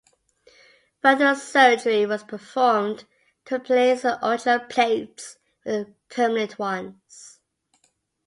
[1.03, 3.05] Further surgery was performed
[3.45, 7.39] to replace the original plates with permanent ones.